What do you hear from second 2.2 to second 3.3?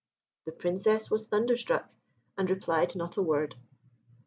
and replied not a